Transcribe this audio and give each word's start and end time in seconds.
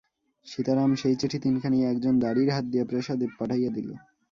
সীতারাম 0.47 0.91
সেই 0.95 1.15
চিঠি 1.15 1.37
তিনখানি 1.39 1.77
এক 1.85 1.97
জন 1.99 2.13
দাঁড়ির 2.19 2.49
হাত 2.49 2.65
দিয়া 2.65 2.85
প্রাসাদে 2.85 3.25
পাঠাইয়া 3.39 3.71
দিল। 3.73 3.89